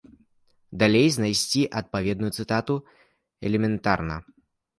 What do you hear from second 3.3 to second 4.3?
элементарна.